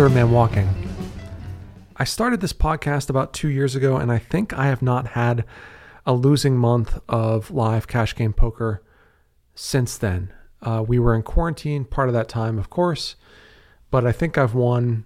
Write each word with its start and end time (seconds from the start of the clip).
Third 0.00 0.14
Man 0.14 0.30
Walking. 0.30 0.66
I 1.94 2.04
started 2.04 2.40
this 2.40 2.54
podcast 2.54 3.10
about 3.10 3.34
two 3.34 3.48
years 3.48 3.76
ago, 3.76 3.98
and 3.98 4.10
I 4.10 4.16
think 4.16 4.54
I 4.54 4.64
have 4.64 4.80
not 4.80 5.08
had 5.08 5.44
a 6.06 6.14
losing 6.14 6.56
month 6.56 6.98
of 7.06 7.50
live 7.50 7.86
cash 7.86 8.16
game 8.16 8.32
poker 8.32 8.82
since 9.54 9.98
then. 9.98 10.32
Uh, 10.62 10.82
we 10.88 10.98
were 10.98 11.14
in 11.14 11.22
quarantine 11.22 11.84
part 11.84 12.08
of 12.08 12.14
that 12.14 12.30
time, 12.30 12.58
of 12.58 12.70
course, 12.70 13.16
but 13.90 14.06
I 14.06 14.12
think 14.12 14.38
I've 14.38 14.54
won 14.54 15.04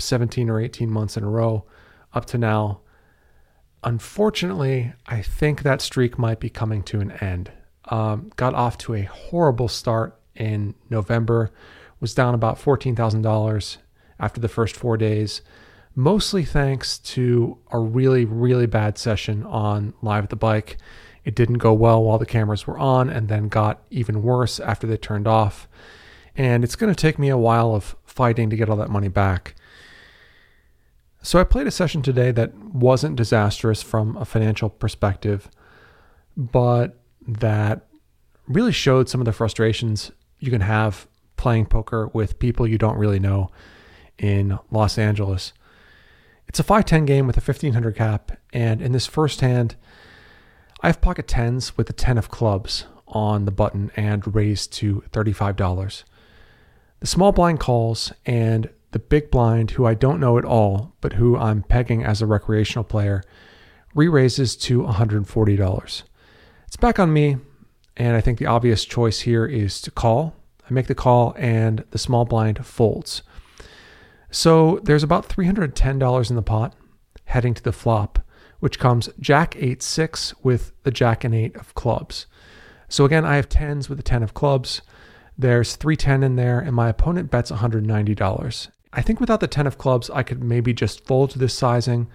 17 0.00 0.50
or 0.50 0.60
18 0.60 0.90
months 0.90 1.16
in 1.16 1.22
a 1.22 1.30
row 1.30 1.64
up 2.12 2.24
to 2.24 2.36
now. 2.36 2.80
Unfortunately, 3.84 4.92
I 5.06 5.22
think 5.22 5.62
that 5.62 5.80
streak 5.80 6.18
might 6.18 6.40
be 6.40 6.50
coming 6.50 6.82
to 6.82 6.98
an 6.98 7.12
end. 7.12 7.52
Um, 7.84 8.32
got 8.34 8.54
off 8.54 8.76
to 8.78 8.94
a 8.94 9.02
horrible 9.02 9.68
start 9.68 10.20
in 10.34 10.74
November, 10.90 11.52
was 12.00 12.12
down 12.12 12.34
about 12.34 12.58
$14,000 12.58 13.76
after 14.18 14.40
the 14.40 14.48
first 14.48 14.76
four 14.76 14.96
days, 14.96 15.42
mostly 15.94 16.44
thanks 16.44 16.98
to 16.98 17.58
a 17.70 17.78
really, 17.78 18.24
really 18.24 18.66
bad 18.66 18.98
session 18.98 19.42
on 19.44 19.94
Live 20.02 20.24
at 20.24 20.30
the 20.30 20.36
Bike. 20.36 20.76
It 21.24 21.34
didn't 21.34 21.58
go 21.58 21.72
well 21.72 22.02
while 22.02 22.18
the 22.18 22.26
cameras 22.26 22.66
were 22.66 22.78
on 22.78 23.10
and 23.10 23.28
then 23.28 23.48
got 23.48 23.82
even 23.90 24.22
worse 24.22 24.60
after 24.60 24.86
they 24.86 24.96
turned 24.96 25.26
off. 25.26 25.66
And 26.36 26.62
it's 26.62 26.76
going 26.76 26.92
to 26.92 27.00
take 27.00 27.18
me 27.18 27.30
a 27.30 27.38
while 27.38 27.74
of 27.74 27.96
fighting 28.04 28.50
to 28.50 28.56
get 28.56 28.68
all 28.68 28.76
that 28.76 28.90
money 28.90 29.08
back. 29.08 29.54
So 31.22 31.40
I 31.40 31.44
played 31.44 31.66
a 31.66 31.72
session 31.72 32.02
today 32.02 32.30
that 32.30 32.54
wasn't 32.56 33.16
disastrous 33.16 33.82
from 33.82 34.16
a 34.16 34.24
financial 34.24 34.68
perspective, 34.68 35.50
but 36.36 37.00
that 37.26 37.88
really 38.46 38.70
showed 38.70 39.08
some 39.08 39.20
of 39.20 39.24
the 39.24 39.32
frustrations 39.32 40.12
you 40.38 40.50
can 40.50 40.60
have 40.60 41.08
playing 41.36 41.66
poker 41.66 42.08
with 42.08 42.38
people 42.38 42.66
you 42.66 42.78
don't 42.78 42.96
really 42.96 43.18
know 43.18 43.50
in 44.18 44.58
Los 44.70 44.98
Angeles. 44.98 45.52
It's 46.48 46.60
a 46.60 46.64
5-10 46.64 47.06
game 47.06 47.26
with 47.26 47.36
a 47.36 47.40
1500 47.40 47.96
cap, 47.96 48.32
and 48.52 48.80
in 48.80 48.92
this 48.92 49.06
first 49.06 49.40
hand, 49.40 49.76
I 50.80 50.88
have 50.88 51.00
pocket 51.00 51.26
tens 51.26 51.76
with 51.76 51.90
a 51.90 51.92
10 51.92 52.18
of 52.18 52.30
clubs 52.30 52.86
on 53.08 53.44
the 53.44 53.50
button 53.50 53.90
and 53.96 54.34
raised 54.34 54.72
to 54.74 55.02
$35. 55.10 56.04
The 57.00 57.06
small 57.06 57.32
blind 57.32 57.60
calls, 57.60 58.12
and 58.24 58.70
the 58.92 58.98
big 58.98 59.30
blind, 59.30 59.72
who 59.72 59.84
I 59.84 59.94
don't 59.94 60.20
know 60.20 60.38
at 60.38 60.44
all, 60.44 60.94
but 61.00 61.14
who 61.14 61.36
I'm 61.36 61.62
pegging 61.62 62.04
as 62.04 62.22
a 62.22 62.26
recreational 62.26 62.84
player, 62.84 63.22
re 63.94 64.08
raises 64.08 64.56
to 64.56 64.82
$140. 64.82 66.02
It's 66.66 66.76
back 66.76 66.98
on 66.98 67.12
me, 67.12 67.36
and 67.96 68.16
I 68.16 68.20
think 68.20 68.38
the 68.38 68.46
obvious 68.46 68.84
choice 68.84 69.20
here 69.20 69.46
is 69.46 69.80
to 69.82 69.90
call. 69.90 70.34
I 70.68 70.72
make 70.72 70.86
the 70.86 70.94
call, 70.94 71.34
and 71.38 71.84
the 71.90 71.98
small 71.98 72.24
blind 72.24 72.64
folds. 72.66 73.22
So 74.36 74.80
there's 74.82 75.02
about 75.02 75.30
$310 75.30 76.28
in 76.28 76.36
the 76.36 76.42
pot 76.42 76.74
heading 77.24 77.54
to 77.54 77.62
the 77.62 77.72
flop, 77.72 78.18
which 78.60 78.78
comes 78.78 79.08
Jack 79.18 79.56
8 79.56 79.82
6 79.82 80.34
with 80.42 80.72
the 80.82 80.90
Jack 80.90 81.24
and 81.24 81.34
8 81.34 81.56
of 81.56 81.74
clubs. 81.74 82.26
So 82.86 83.06
again, 83.06 83.24
I 83.24 83.36
have 83.36 83.48
10s 83.48 83.88
with 83.88 83.96
the 83.96 84.04
10 84.04 84.22
of 84.22 84.34
clubs. 84.34 84.82
There's 85.38 85.74
310 85.76 86.22
in 86.22 86.36
there, 86.36 86.60
and 86.60 86.76
my 86.76 86.90
opponent 86.90 87.30
bets 87.30 87.50
$190. 87.50 88.68
I 88.92 89.00
think 89.00 89.20
without 89.20 89.40
the 89.40 89.48
10 89.48 89.66
of 89.66 89.78
clubs, 89.78 90.10
I 90.10 90.22
could 90.22 90.44
maybe 90.44 90.74
just 90.74 91.06
fold 91.06 91.30
to 91.30 91.38
this 91.38 91.54
sizing, 91.54 92.06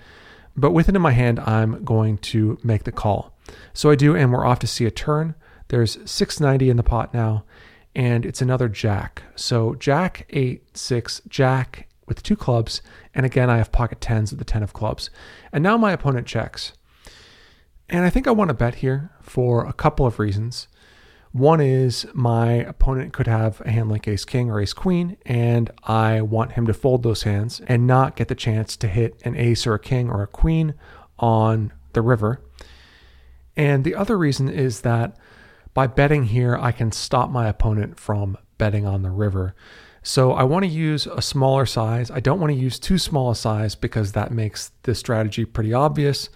but 0.55 0.73
with 0.73 0.89
it 0.89 0.95
in 0.95 1.01
my 1.01 1.13
hand, 1.13 1.39
I'm 1.39 1.83
going 1.83 2.19
to 2.19 2.59
make 2.63 2.83
the 2.83 2.91
call. 2.91 3.35
So 3.73 3.89
I 3.89 3.95
do, 3.95 4.15
and 4.15 4.31
we're 4.31 4.45
off 4.45 4.59
to 4.59 4.67
see 4.67 4.85
a 4.85 4.91
turn. 4.91 5.33
There's 5.69 5.97
690 6.05 6.69
in 6.69 6.77
the 6.77 6.83
pot 6.83 7.15
now, 7.15 7.45
and 7.95 8.27
it's 8.27 8.43
another 8.43 8.69
jack. 8.69 9.23
So 9.35 9.73
jack, 9.73 10.27
8, 10.29 10.77
6, 10.77 11.21
jack, 11.27 11.87
with 12.11 12.23
two 12.23 12.35
clubs. 12.35 12.81
And 13.15 13.25
again, 13.25 13.49
I 13.49 13.57
have 13.57 13.71
pocket 13.71 14.01
tens 14.01 14.31
with 14.31 14.39
the 14.39 14.45
10 14.45 14.63
of 14.63 14.73
clubs. 14.73 15.09
And 15.53 15.63
now 15.63 15.77
my 15.77 15.93
opponent 15.93 16.27
checks. 16.27 16.73
And 17.87 18.03
I 18.03 18.09
think 18.09 18.27
I 18.27 18.31
want 18.31 18.49
to 18.49 18.53
bet 18.53 18.75
here 18.75 19.11
for 19.21 19.65
a 19.65 19.71
couple 19.71 20.05
of 20.05 20.19
reasons. 20.19 20.67
One 21.31 21.61
is 21.61 22.05
my 22.13 22.55
opponent 22.55 23.13
could 23.13 23.27
have 23.27 23.61
a 23.61 23.71
hand 23.71 23.89
like 23.89 24.07
ace 24.09 24.25
king 24.25 24.51
or 24.51 24.59
ace 24.59 24.73
queen, 24.73 25.15
and 25.25 25.71
I 25.85 26.21
want 26.21 26.53
him 26.53 26.67
to 26.67 26.73
fold 26.73 27.03
those 27.03 27.23
hands 27.23 27.61
and 27.67 27.87
not 27.87 28.17
get 28.17 28.27
the 28.27 28.35
chance 28.35 28.75
to 28.77 28.87
hit 28.89 29.21
an 29.23 29.37
ace 29.37 29.65
or 29.65 29.73
a 29.73 29.79
king 29.79 30.09
or 30.09 30.21
a 30.21 30.27
queen 30.27 30.73
on 31.19 31.71
the 31.93 32.01
river. 32.01 32.41
And 33.55 33.85
the 33.85 33.95
other 33.95 34.17
reason 34.17 34.49
is 34.49 34.81
that 34.81 35.17
by 35.73 35.87
betting 35.87 36.25
here, 36.25 36.57
I 36.57 36.73
can 36.73 36.91
stop 36.91 37.29
my 37.29 37.47
opponent 37.47 37.97
from 37.97 38.37
betting 38.57 38.85
on 38.85 39.01
the 39.01 39.09
river. 39.09 39.55
So 40.03 40.33
I 40.33 40.43
want 40.43 40.63
to 40.63 40.71
use 40.71 41.05
a 41.05 41.21
smaller 41.21 41.65
size. 41.65 42.09
I 42.09 42.19
don't 42.19 42.39
want 42.39 42.51
to 42.51 42.59
use 42.59 42.79
too 42.79 42.97
small 42.97 43.29
a 43.29 43.35
size 43.35 43.75
because 43.75 44.13
that 44.13 44.31
makes 44.31 44.71
the 44.83 44.95
strategy 44.95 45.45
pretty 45.45 45.73
obvious. 45.73 46.29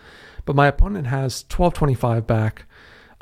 But 0.46 0.56
my 0.56 0.68
opponent 0.68 1.08
has 1.08 1.44
1225 1.44 2.28
back. 2.28 2.66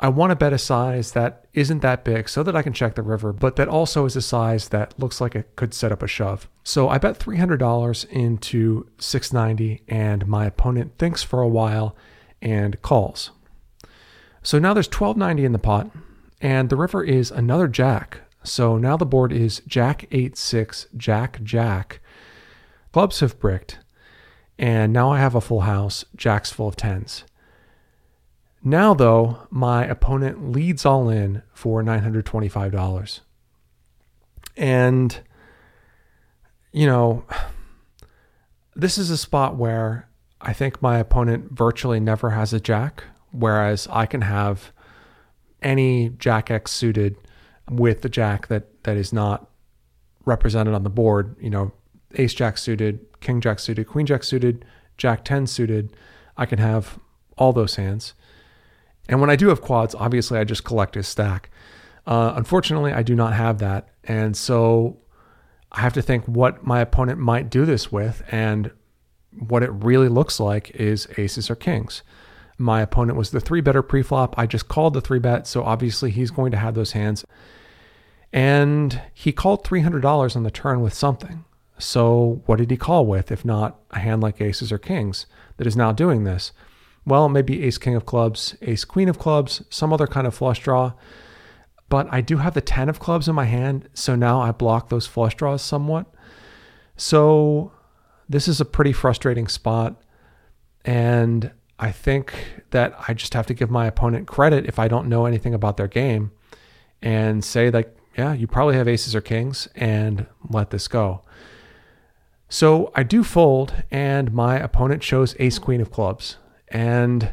I 0.00 0.08
want 0.08 0.30
to 0.30 0.36
bet 0.36 0.52
a 0.52 0.58
size 0.58 1.12
that 1.12 1.46
isn't 1.54 1.80
that 1.80 2.04
big 2.04 2.28
so 2.28 2.42
that 2.42 2.54
I 2.54 2.62
can 2.62 2.74
check 2.74 2.94
the 2.94 3.02
river, 3.02 3.32
but 3.32 3.56
that 3.56 3.68
also 3.68 4.04
is 4.04 4.16
a 4.16 4.22
size 4.22 4.68
that 4.68 4.98
looks 4.98 5.20
like 5.20 5.34
it 5.34 5.56
could 5.56 5.72
set 5.72 5.92
up 5.92 6.02
a 6.02 6.06
shove. 6.06 6.48
So 6.62 6.88
I 6.88 6.98
bet 6.98 7.18
$300 7.18 8.04
into 8.10 8.88
690 8.98 9.82
and 9.88 10.26
my 10.26 10.46
opponent 10.46 10.98
thinks 10.98 11.22
for 11.22 11.40
a 11.40 11.48
while 11.48 11.96
and 12.42 12.80
calls. 12.82 13.30
So 14.42 14.58
now 14.58 14.74
there's 14.74 14.88
1290 14.88 15.44
in 15.46 15.52
the 15.52 15.58
pot 15.58 15.90
and 16.40 16.68
the 16.68 16.76
river 16.76 17.02
is 17.02 17.30
another 17.30 17.68
jack. 17.68 18.20
So 18.44 18.76
now 18.76 18.96
the 18.96 19.06
board 19.06 19.32
is 19.32 19.62
Jack 19.66 20.06
8 20.12 20.36
6, 20.36 20.86
Jack 20.96 21.42
Jack. 21.42 22.00
Clubs 22.92 23.20
have 23.20 23.40
bricked. 23.40 23.78
And 24.58 24.92
now 24.92 25.10
I 25.10 25.18
have 25.18 25.34
a 25.34 25.40
full 25.40 25.62
house, 25.62 26.04
Jacks 26.14 26.52
full 26.52 26.68
of 26.68 26.76
tens. 26.76 27.24
Now, 28.62 28.94
though, 28.94 29.46
my 29.50 29.84
opponent 29.84 30.52
leads 30.52 30.86
all 30.86 31.08
in 31.08 31.42
for 31.52 31.82
$925. 31.82 33.20
And, 34.56 35.20
you 36.72 36.86
know, 36.86 37.24
this 38.76 38.96
is 38.96 39.10
a 39.10 39.18
spot 39.18 39.56
where 39.56 40.08
I 40.40 40.52
think 40.52 40.80
my 40.80 40.98
opponent 40.98 41.50
virtually 41.52 42.00
never 42.00 42.30
has 42.30 42.52
a 42.52 42.60
jack, 42.60 43.04
whereas 43.32 43.88
I 43.90 44.06
can 44.06 44.22
have 44.22 44.72
any 45.60 46.10
jack 46.10 46.50
X 46.50 46.70
suited 46.70 47.16
with 47.70 48.02
the 48.02 48.08
jack 48.08 48.48
that 48.48 48.82
that 48.84 48.96
is 48.96 49.12
not 49.12 49.50
represented 50.24 50.74
on 50.74 50.82
the 50.82 50.90
board, 50.90 51.36
you 51.40 51.50
know, 51.50 51.72
ace 52.14 52.34
jack 52.34 52.58
suited, 52.58 53.00
king 53.20 53.40
jack 53.40 53.58
suited, 53.58 53.86
queen 53.86 54.06
jack 54.06 54.24
suited, 54.24 54.64
jack 54.96 55.24
10 55.24 55.46
suited, 55.46 55.96
I 56.36 56.46
can 56.46 56.58
have 56.58 56.98
all 57.36 57.52
those 57.52 57.76
hands. 57.76 58.14
And 59.08 59.20
when 59.20 59.30
I 59.30 59.36
do 59.36 59.48
have 59.48 59.60
quads, 59.60 59.94
obviously 59.94 60.38
I 60.38 60.44
just 60.44 60.64
collect 60.64 60.94
his 60.94 61.06
stack. 61.06 61.50
Uh, 62.06 62.32
unfortunately, 62.36 62.92
I 62.92 63.02
do 63.02 63.14
not 63.14 63.34
have 63.34 63.58
that. 63.58 63.88
And 64.04 64.36
so 64.36 64.98
I 65.72 65.80
have 65.80 65.92
to 65.94 66.02
think 66.02 66.24
what 66.26 66.66
my 66.66 66.80
opponent 66.80 67.18
might 67.18 67.50
do 67.50 67.64
this 67.66 67.90
with. 67.90 68.22
And 68.30 68.70
what 69.38 69.62
it 69.62 69.70
really 69.70 70.08
looks 70.08 70.38
like 70.38 70.70
is 70.70 71.08
aces 71.18 71.50
or 71.50 71.56
kings. 71.56 72.02
My 72.58 72.80
opponent 72.80 73.18
was 73.18 73.30
the 73.30 73.40
three 73.40 73.60
better 73.60 73.82
preflop. 73.82 74.34
I 74.36 74.46
just 74.46 74.68
called 74.68 74.94
the 74.94 75.00
three 75.00 75.18
bet. 75.18 75.46
So 75.46 75.64
obviously 75.64 76.10
he's 76.10 76.30
going 76.30 76.52
to 76.52 76.58
have 76.58 76.74
those 76.74 76.92
hands. 76.92 77.24
And 78.32 79.00
he 79.12 79.32
called 79.32 79.64
$300 79.64 80.36
on 80.36 80.42
the 80.42 80.50
turn 80.50 80.80
with 80.80 80.94
something. 80.94 81.44
So, 81.78 82.42
what 82.46 82.58
did 82.58 82.70
he 82.70 82.76
call 82.76 83.06
with, 83.06 83.32
if 83.32 83.44
not 83.44 83.80
a 83.90 83.98
hand 83.98 84.22
like 84.22 84.40
aces 84.40 84.70
or 84.70 84.78
kings 84.78 85.26
that 85.56 85.66
is 85.66 85.76
now 85.76 85.92
doing 85.92 86.24
this? 86.24 86.52
Well, 87.04 87.28
maybe 87.28 87.64
ace 87.64 87.78
king 87.78 87.94
of 87.94 88.06
clubs, 88.06 88.56
ace 88.62 88.84
queen 88.84 89.08
of 89.08 89.18
clubs, 89.18 89.62
some 89.70 89.92
other 89.92 90.06
kind 90.06 90.26
of 90.26 90.34
flush 90.34 90.60
draw. 90.60 90.92
But 91.88 92.08
I 92.10 92.20
do 92.20 92.38
have 92.38 92.54
the 92.54 92.60
10 92.60 92.88
of 92.88 92.98
clubs 92.98 93.28
in 93.28 93.34
my 93.34 93.44
hand, 93.44 93.88
so 93.92 94.14
now 94.14 94.40
I 94.40 94.52
block 94.52 94.88
those 94.88 95.06
flush 95.06 95.34
draws 95.34 95.62
somewhat. 95.62 96.06
So, 96.96 97.72
this 98.28 98.48
is 98.48 98.60
a 98.60 98.64
pretty 98.64 98.92
frustrating 98.92 99.48
spot. 99.48 100.00
And 100.84 101.50
I 101.78 101.90
think 101.90 102.62
that 102.70 102.94
I 103.08 103.14
just 103.14 103.34
have 103.34 103.46
to 103.46 103.54
give 103.54 103.70
my 103.70 103.86
opponent 103.86 104.28
credit 104.28 104.66
if 104.66 104.78
I 104.78 104.88
don't 104.88 105.08
know 105.08 105.26
anything 105.26 105.54
about 105.54 105.76
their 105.76 105.88
game 105.88 106.30
and 107.02 107.44
say, 107.44 107.70
like, 107.70 107.96
yeah, 108.16 108.32
you 108.32 108.46
probably 108.46 108.76
have 108.76 108.86
aces 108.86 109.14
or 109.14 109.20
kings 109.20 109.68
and 109.74 110.26
let 110.48 110.70
this 110.70 110.86
go. 110.88 111.22
So 112.48 112.92
I 112.94 113.02
do 113.02 113.24
fold, 113.24 113.74
and 113.90 114.32
my 114.32 114.56
opponent 114.56 115.02
shows 115.02 115.34
ace 115.40 115.58
queen 115.58 115.80
of 115.80 115.90
clubs. 115.90 116.36
And 116.68 117.32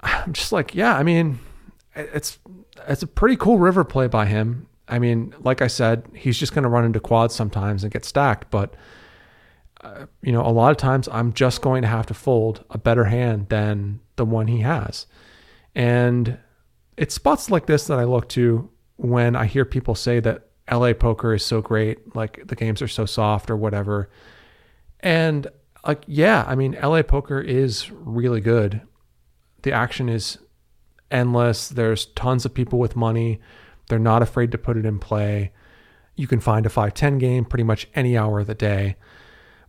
I'm 0.00 0.32
just 0.32 0.52
like, 0.52 0.74
yeah, 0.74 0.96
I 0.96 1.02
mean, 1.02 1.38
it's 1.94 2.38
it's 2.88 3.02
a 3.02 3.06
pretty 3.06 3.36
cool 3.36 3.58
river 3.58 3.84
play 3.84 4.06
by 4.06 4.26
him. 4.26 4.68
I 4.88 4.98
mean, 4.98 5.34
like 5.40 5.60
I 5.60 5.66
said, 5.66 6.04
he's 6.14 6.38
just 6.38 6.54
going 6.54 6.62
to 6.62 6.68
run 6.68 6.84
into 6.84 7.00
quads 7.00 7.34
sometimes 7.34 7.82
and 7.82 7.92
get 7.92 8.04
stacked, 8.04 8.50
but 8.50 8.74
you 10.22 10.32
know, 10.32 10.42
a 10.42 10.50
lot 10.50 10.70
of 10.70 10.76
times 10.76 11.08
I'm 11.10 11.32
just 11.32 11.62
going 11.62 11.82
to 11.82 11.88
have 11.88 12.06
to 12.06 12.14
fold 12.14 12.64
a 12.70 12.78
better 12.78 13.04
hand 13.04 13.48
than 13.48 14.00
the 14.16 14.24
one 14.24 14.46
he 14.46 14.60
has. 14.60 15.06
And 15.74 16.38
it's 16.96 17.14
spots 17.14 17.50
like 17.50 17.66
this 17.66 17.86
that 17.86 17.98
I 17.98 18.04
look 18.04 18.28
to 18.30 18.70
when 18.96 19.36
I 19.36 19.46
hear 19.46 19.64
people 19.64 19.94
say 19.94 20.20
that 20.20 20.48
LA 20.70 20.94
poker 20.94 21.34
is 21.34 21.44
so 21.44 21.60
great, 21.60 22.16
like 22.16 22.46
the 22.46 22.56
games 22.56 22.82
are 22.82 22.88
so 22.88 23.06
soft 23.06 23.50
or 23.50 23.56
whatever. 23.56 24.10
And 25.00 25.46
like 25.86 26.02
yeah, 26.06 26.44
I 26.46 26.54
mean 26.54 26.76
LA 26.82 27.02
poker 27.02 27.40
is 27.40 27.90
really 27.92 28.40
good. 28.40 28.82
The 29.62 29.72
action 29.72 30.08
is 30.08 30.38
endless. 31.10 31.68
There's 31.68 32.06
tons 32.06 32.44
of 32.44 32.54
people 32.54 32.78
with 32.78 32.96
money. 32.96 33.40
They're 33.88 33.98
not 33.98 34.22
afraid 34.22 34.50
to 34.52 34.58
put 34.58 34.76
it 34.76 34.84
in 34.84 34.98
play. 34.98 35.52
You 36.16 36.26
can 36.26 36.40
find 36.40 36.66
a 36.66 36.70
510 36.70 37.18
game 37.18 37.44
pretty 37.44 37.62
much 37.62 37.88
any 37.94 38.16
hour 38.16 38.40
of 38.40 38.46
the 38.46 38.54
day. 38.54 38.96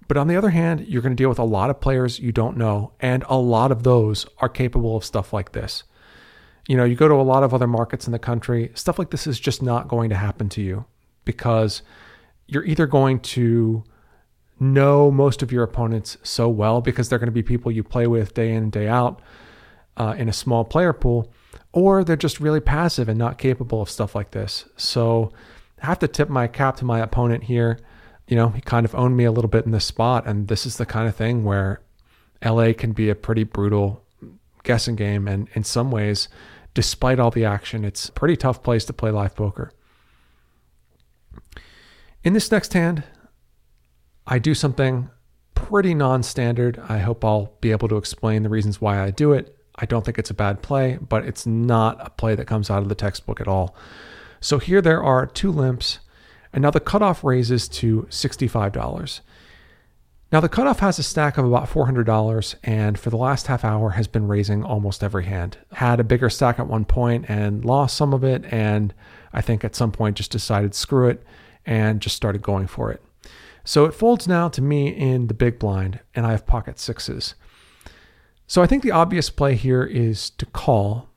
But 0.07 0.18
on 0.18 0.27
the 0.27 0.36
other 0.36 0.50
hand, 0.50 0.88
you're 0.88 1.01
going 1.01 1.15
to 1.15 1.21
deal 1.21 1.30
with 1.30 1.39
a 1.39 1.44
lot 1.44 1.69
of 1.69 1.81
players 1.81 2.19
you 2.19 2.31
don't 2.31 2.57
know, 2.57 2.94
and 3.00 3.24
a 3.27 3.38
lot 3.38 3.71
of 3.71 3.83
those 3.83 4.25
are 4.39 4.50
capable 4.50 4.95
of 4.95 5.04
stuff 5.04 5.33
like 5.33 5.51
this. 5.51 5.83
You 6.68 6.77
know, 6.77 6.83
you 6.83 6.95
go 6.95 7.07
to 7.07 7.13
a 7.13 7.24
lot 7.24 7.44
of 7.44 7.54
other 7.54 7.68
markets 7.68 8.07
in 8.07 8.12
the 8.12 8.19
country, 8.19 8.71
stuff 8.74 9.00
like 9.00 9.09
this 9.09 9.27
is 9.27 9.39
just 9.39 9.62
not 9.62 9.88
going 9.88 10.09
to 10.09 10.15
happen 10.15 10.50
to 10.50 10.62
you 10.62 10.86
because 11.25 11.81
you're 12.48 12.65
either 12.65 12.88
going 12.88 13.19
to 13.19 13.83
know 14.59 15.12
most 15.12 15.44
of 15.44 15.51
your 15.51 15.63
opponents 15.63 16.18
so 16.24 16.50
well 16.50 16.81
because 16.81 17.09
they're 17.09 17.19
going 17.19 17.27
to 17.27 17.31
be 17.31 17.44
people 17.44 17.71
you 17.71 17.83
play 17.83 18.07
with 18.07 18.33
day 18.33 18.51
in 18.51 18.63
and 18.63 18.71
day 18.71 18.88
out 18.88 19.21
uh, 19.98 20.15
in 20.18 20.30
a 20.30 20.33
small 20.33 20.63
player 20.63 20.94
pool, 20.94 21.31
or 21.74 22.04
they're 22.04 22.15
just 22.15 22.39
really 22.39 22.59
passive 22.59 23.09
and 23.09 23.19
not 23.19 23.38
capable 23.38 23.81
of 23.81 23.89
stuff 23.89 24.15
like 24.15 24.31
this. 24.31 24.65
So 24.77 25.31
I 25.81 25.88
have 25.88 26.00
to 26.00 26.07
tip 26.07 26.30
my 26.30 26.48
cap 26.48 26.77
to 26.77 26.86
my 26.86 27.00
opponent 27.00 27.44
here. 27.44 27.80
You 28.27 28.35
know, 28.35 28.50
he 28.50 28.62
kind 28.62 28.85
of 28.85 28.94
owned 28.94 29.15
me 29.15 29.24
a 29.24 29.31
little 29.31 29.50
bit 29.50 29.65
in 29.65 29.71
this 29.71 29.85
spot, 29.85 30.27
and 30.27 30.47
this 30.47 30.65
is 30.65 30.77
the 30.77 30.85
kind 30.85 31.07
of 31.07 31.15
thing 31.15 31.44
where 31.44 31.81
LA 32.44 32.74
can 32.74 32.91
be 32.91 33.09
a 33.09 33.15
pretty 33.15 33.44
brutal 33.44 34.03
guessing 34.63 34.95
game, 34.95 35.27
and 35.27 35.47
in 35.53 35.63
some 35.63 35.91
ways, 35.91 36.27
despite 36.74 37.19
all 37.19 37.31
the 37.31 37.45
action, 37.45 37.85
it's 37.85 38.09
a 38.09 38.12
pretty 38.12 38.35
tough 38.35 38.62
place 38.62 38.85
to 38.85 38.94
play 38.94 39.12
live 39.12 39.35
poker. 39.35 39.71
In 42.24 42.33
this 42.33 42.51
next 42.51 42.74
hand, 42.74 43.03
I 44.25 44.39
do 44.39 44.53
something 44.53 45.09
pretty 45.56 45.94
non 45.94 46.21
standard. 46.21 46.80
I 46.89 47.00
hope 47.00 47.23
I'll 47.23 47.53
be 47.62 47.71
able 47.71 47.88
to 47.88 47.97
explain 47.97 48.44
the 48.44 48.50
reasons 48.50 48.81
why 48.81 49.01
I 49.01 49.12
do 49.12 49.31
it. 49.31 49.57
I 49.75 49.85
don't 49.85 50.03
think 50.03 50.19
it's 50.19 50.30
a 50.30 50.35
bad 50.35 50.62
play, 50.62 50.97
but 50.97 51.25
it's 51.25 51.45
not 51.45 52.06
a 52.06 52.09
play 52.09 52.35
that 52.35 52.45
comes 52.45 52.69
out 52.69 52.81
of 52.81 52.89
the 52.89 52.95
textbook 52.95 53.39
at 53.39 53.47
all. 53.47 53.75
So 54.41 54.59
here 54.59 54.81
there 54.81 55.03
are 55.03 55.25
two 55.25 55.51
limps, 55.51 56.00
and 56.53 56.61
now 56.61 56.71
the 56.71 56.79
cutoff 56.79 57.23
raises 57.23 57.67
to 57.67 58.07
$65. 58.09 59.21
Now 60.31 60.41
the 60.41 60.49
cutoff 60.49 60.79
has 60.79 60.99
a 60.99 61.03
stack 61.03 61.38
of 61.38 61.45
about 61.45 61.69
$400, 61.69 62.55
and 62.63 62.99
for 62.99 63.09
the 63.09 63.17
last 63.17 63.47
half 63.47 63.63
hour 63.63 63.91
has 63.91 64.07
been 64.07 64.27
raising 64.27 64.63
almost 64.63 65.03
every 65.03 65.25
hand. 65.25 65.57
Had 65.73 65.99
a 65.99 66.03
bigger 66.03 66.29
stack 66.29 66.59
at 66.59 66.67
one 66.67 66.83
point 66.83 67.25
and 67.29 67.63
lost 67.63 67.95
some 67.95 68.13
of 68.13 68.23
it, 68.23 68.44
and 68.51 68.94
I 69.31 69.41
think 69.41 69.63
at 69.63 69.75
some 69.75 69.91
point 69.91 70.17
just 70.17 70.31
decided 70.31 70.75
screw 70.75 71.07
it 71.07 71.23
and 71.65 72.01
just 72.01 72.15
started 72.15 72.41
going 72.41 72.67
for 72.67 72.91
it. 72.91 73.01
So 73.63 73.85
it 73.85 73.94
folds 73.94 74.27
now 74.27 74.47
to 74.49 74.61
me 74.61 74.88
in 74.88 75.27
the 75.27 75.33
big 75.33 75.59
blind, 75.59 75.99
and 76.15 76.25
I 76.25 76.31
have 76.31 76.45
pocket 76.45 76.79
sixes. 76.79 77.35
So 78.47 78.61
I 78.61 78.67
think 78.67 78.81
the 78.81 78.91
obvious 78.91 79.29
play 79.29 79.55
here 79.55 79.83
is 79.83 80.29
to 80.31 80.45
call. 80.45 81.09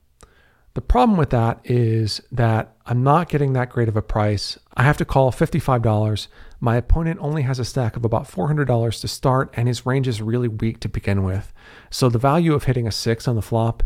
The 0.73 0.81
problem 0.81 1.17
with 1.17 1.29
that 1.31 1.59
is 1.63 2.21
that 2.31 2.75
I'm 2.85 3.03
not 3.03 3.29
getting 3.29 3.53
that 3.53 3.69
great 3.69 3.87
of 3.87 3.95
a 3.95 4.01
price. 4.01 4.59
I 4.75 4.83
have 4.83 4.97
to 4.97 5.05
call 5.05 5.31
$55. 5.31 6.27
My 6.59 6.77
opponent 6.77 7.19
only 7.21 7.41
has 7.41 7.59
a 7.59 7.65
stack 7.65 7.97
of 7.97 8.05
about 8.05 8.29
$400 8.29 9.01
to 9.01 9.07
start, 9.07 9.53
and 9.53 9.67
his 9.67 9.85
range 9.85 10.07
is 10.07 10.21
really 10.21 10.47
weak 10.47 10.79
to 10.81 10.89
begin 10.89 11.23
with. 11.23 11.51
So 11.89 12.09
the 12.09 12.17
value 12.17 12.53
of 12.53 12.63
hitting 12.63 12.87
a 12.87 12.91
six 12.91 13.27
on 13.27 13.35
the 13.35 13.41
flop 13.41 13.83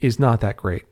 is 0.00 0.18
not 0.18 0.40
that 0.40 0.56
great. 0.56 0.84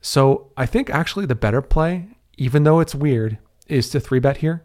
So 0.00 0.50
I 0.56 0.66
think 0.66 0.90
actually 0.90 1.26
the 1.26 1.34
better 1.34 1.62
play, 1.62 2.08
even 2.36 2.64
though 2.64 2.80
it's 2.80 2.94
weird, 2.94 3.38
is 3.66 3.88
to 3.90 4.00
three 4.00 4.20
bet 4.20 4.38
here 4.38 4.64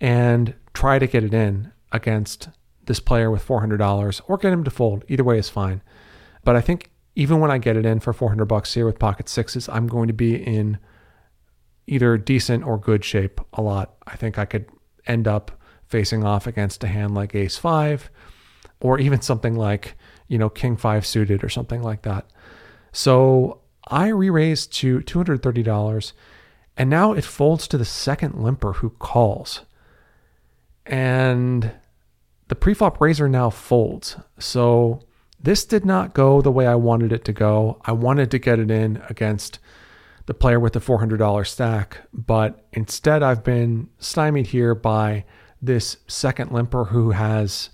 and 0.00 0.54
try 0.74 0.98
to 0.98 1.06
get 1.06 1.24
it 1.24 1.34
in 1.34 1.72
against 1.92 2.48
this 2.86 3.00
player 3.00 3.30
with 3.30 3.46
$400 3.46 4.20
or 4.26 4.36
get 4.36 4.52
him 4.52 4.64
to 4.64 4.70
fold. 4.70 5.04
Either 5.08 5.24
way 5.24 5.38
is 5.38 5.48
fine. 5.48 5.82
But 6.44 6.56
I 6.56 6.60
think 6.60 6.90
even 7.14 7.40
when 7.40 7.50
I 7.50 7.58
get 7.58 7.76
it 7.76 7.86
in 7.86 8.00
for 8.00 8.12
400 8.12 8.44
bucks 8.46 8.74
here 8.74 8.86
with 8.86 8.98
pocket 8.98 9.28
sixes, 9.28 9.68
I'm 9.68 9.86
going 9.86 10.08
to 10.08 10.14
be 10.14 10.34
in 10.34 10.78
either 11.90 12.16
decent 12.16 12.64
or 12.64 12.78
good 12.78 13.04
shape 13.04 13.40
a 13.52 13.60
lot. 13.60 13.96
I 14.06 14.16
think 14.16 14.38
I 14.38 14.44
could 14.44 14.66
end 15.06 15.26
up 15.26 15.50
facing 15.88 16.24
off 16.24 16.46
against 16.46 16.84
a 16.84 16.86
hand 16.86 17.14
like 17.14 17.34
ace 17.34 17.58
five 17.58 18.08
or 18.80 18.98
even 19.00 19.20
something 19.20 19.56
like, 19.56 19.96
you 20.28 20.38
know, 20.38 20.48
king 20.48 20.76
five 20.76 21.04
suited 21.04 21.42
or 21.42 21.48
something 21.48 21.82
like 21.82 22.02
that. 22.02 22.26
So 22.92 23.60
I 23.88 24.08
re 24.08 24.30
raised 24.30 24.72
to 24.74 25.00
$230 25.00 26.12
and 26.76 26.88
now 26.88 27.12
it 27.12 27.24
folds 27.24 27.66
to 27.68 27.76
the 27.76 27.84
second 27.84 28.36
limper 28.36 28.74
who 28.74 28.90
calls. 28.90 29.62
And 30.86 31.72
the 32.46 32.54
preflop 32.54 33.00
raiser 33.00 33.28
now 33.28 33.50
folds. 33.50 34.16
So 34.38 35.00
this 35.42 35.64
did 35.64 35.84
not 35.84 36.14
go 36.14 36.40
the 36.40 36.52
way 36.52 36.68
I 36.68 36.76
wanted 36.76 37.12
it 37.12 37.24
to 37.24 37.32
go. 37.32 37.80
I 37.84 37.92
wanted 37.92 38.30
to 38.30 38.38
get 38.38 38.60
it 38.60 38.70
in 38.70 39.02
against 39.08 39.58
the 40.26 40.34
player 40.34 40.60
with 40.60 40.74
the 40.74 40.80
$400 40.80 41.46
stack, 41.46 41.98
but 42.12 42.66
instead 42.72 43.22
I've 43.22 43.42
been 43.42 43.88
stymied 43.98 44.48
here 44.48 44.74
by 44.74 45.24
this 45.60 45.98
second 46.06 46.52
limper 46.52 46.86
who 46.86 47.10
has 47.10 47.70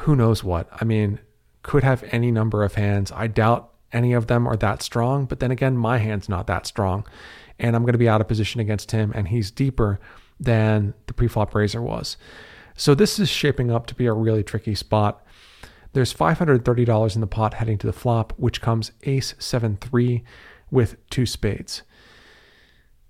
who 0.00 0.14
knows 0.14 0.44
what. 0.44 0.68
I 0.72 0.84
mean, 0.84 1.20
could 1.62 1.82
have 1.82 2.04
any 2.12 2.30
number 2.30 2.62
of 2.62 2.74
hands. 2.74 3.10
I 3.12 3.26
doubt 3.26 3.72
any 3.92 4.12
of 4.12 4.26
them 4.26 4.46
are 4.46 4.56
that 4.56 4.82
strong, 4.82 5.24
but 5.24 5.40
then 5.40 5.50
again, 5.50 5.76
my 5.76 5.98
hand's 5.98 6.28
not 6.28 6.46
that 6.46 6.66
strong. 6.66 7.06
And 7.58 7.74
I'm 7.74 7.82
going 7.82 7.92
to 7.92 7.98
be 7.98 8.08
out 8.08 8.20
of 8.20 8.28
position 8.28 8.60
against 8.60 8.90
him, 8.90 9.12
and 9.14 9.28
he's 9.28 9.50
deeper 9.50 9.98
than 10.38 10.92
the 11.06 11.14
preflop 11.14 11.54
raiser 11.54 11.80
was. 11.80 12.18
So 12.76 12.94
this 12.94 13.18
is 13.18 13.30
shaping 13.30 13.70
up 13.70 13.86
to 13.86 13.94
be 13.94 14.06
a 14.06 14.12
really 14.12 14.42
tricky 14.42 14.74
spot. 14.74 15.24
There's 15.94 16.12
$530 16.12 17.14
in 17.14 17.20
the 17.22 17.26
pot 17.26 17.54
heading 17.54 17.78
to 17.78 17.86
the 17.86 17.92
flop, 17.92 18.34
which 18.36 18.60
comes 18.60 18.92
ace 19.04 19.34
7 19.38 19.78
3 19.78 20.24
with 20.70 20.96
two 21.10 21.26
spades. 21.26 21.82